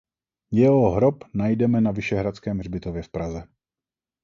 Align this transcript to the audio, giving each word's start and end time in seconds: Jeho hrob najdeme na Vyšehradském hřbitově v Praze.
Jeho 0.51 0.89
hrob 0.93 1.23
najdeme 1.33 1.81
na 1.81 1.91
Vyšehradském 1.91 2.59
hřbitově 2.59 3.03
v 3.03 3.09
Praze. 3.09 3.43